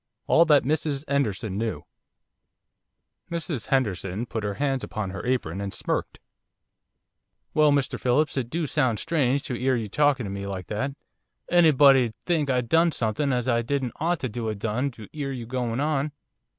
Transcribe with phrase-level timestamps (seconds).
[0.25, 1.85] ALL THAT MRS 'ENDERSON KNEW
[3.29, 6.19] Mrs Henderson put her hands under her apron and smirked.
[7.53, 10.95] 'Well, Mr Phillips, it do sound strange to 'ear you talkin' to me like that.
[11.51, 15.45] Anybody'd think I'd done something as I didn't ought to 'a' done to 'ear you
[15.45, 16.13] going on.